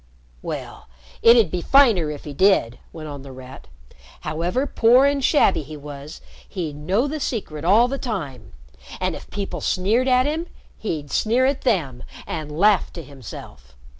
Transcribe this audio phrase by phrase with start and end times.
[0.41, 0.89] "Well,
[1.21, 3.67] it'd be finer if he did," went on The Rat.
[4.21, 8.51] "However poor and shabby he was, he'd know the secret all the time.
[8.99, 10.47] And if people sneered at him,
[10.79, 13.75] he'd sneer at them and laugh to himself.